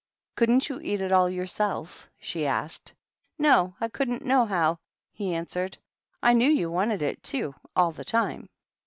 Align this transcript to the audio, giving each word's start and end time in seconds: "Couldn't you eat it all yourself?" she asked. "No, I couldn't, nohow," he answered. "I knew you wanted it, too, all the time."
"Couldn't 0.37 0.67
you 0.67 0.79
eat 0.79 0.99
it 0.99 1.11
all 1.11 1.29
yourself?" 1.29 2.09
she 2.19 2.47
asked. 2.47 2.91
"No, 3.37 3.75
I 3.79 3.87
couldn't, 3.87 4.25
nohow," 4.25 4.79
he 5.13 5.35
answered. 5.35 5.77
"I 6.23 6.33
knew 6.33 6.49
you 6.49 6.71
wanted 6.71 7.03
it, 7.03 7.21
too, 7.21 7.53
all 7.75 7.91
the 7.91 8.03
time." 8.03 8.49